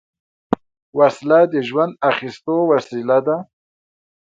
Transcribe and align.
وسله 0.97 1.39
د 1.51 1.55
ژوند 1.67 1.93
اخیستو 2.11 2.55
وسیله 2.71 3.17
ده 3.27 3.37